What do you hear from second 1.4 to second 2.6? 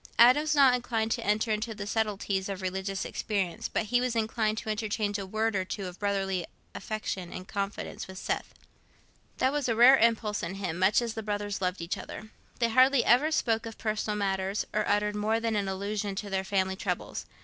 into the subtleties